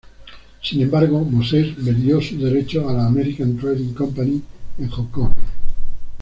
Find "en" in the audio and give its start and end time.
4.79-4.89